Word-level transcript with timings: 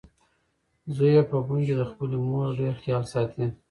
زوی 0.95 1.11
یې 1.15 1.23
په 1.29 1.37
بن 1.45 1.59
کې 1.67 1.75
د 1.79 1.83
خپلې 1.91 2.17
مور 2.29 2.47
ډېر 2.59 2.73
خیال 2.81 3.03
ساتي. 3.13 3.45